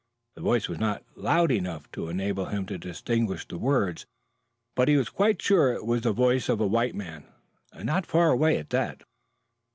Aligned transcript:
The 0.33 0.41
voice 0.41 0.67
was 0.67 0.79
not 0.79 1.03
loud 1.15 1.51
enough 1.51 1.91
to 1.91 2.09
enable 2.09 2.45
him 2.47 2.65
to 2.65 2.79
distinguish 2.79 3.47
the 3.47 3.59
words, 3.59 4.07
but 4.75 4.87
he 4.87 4.97
was 4.97 5.09
quite 5.09 5.39
sure 5.39 5.73
it 5.73 5.85
was 5.85 6.01
the 6.01 6.11
voice 6.11 6.49
of 6.49 6.59
a 6.59 6.65
white 6.65 6.95
man 6.95 7.23
and 7.71 7.85
not 7.85 8.07
far 8.07 8.31
away 8.31 8.57
at 8.57 8.71
that. 8.71 9.03